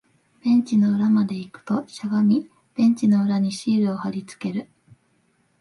[0.43, 4.67] ベンチの裏まで行くと、しゃがみ、ベンチの裏にシールを貼り付ける